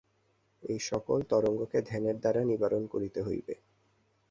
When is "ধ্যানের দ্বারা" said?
1.81-2.41